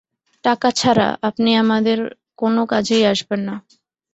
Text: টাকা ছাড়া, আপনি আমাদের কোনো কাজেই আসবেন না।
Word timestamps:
টাকা 0.43 0.69
ছাড়া, 0.71 1.07
আপনি 1.21 1.49
আমাদের 1.63 1.99
কোনো 2.39 2.61
কাজেই 2.71 3.03
আসবেন 3.13 3.41
না। 3.47 3.55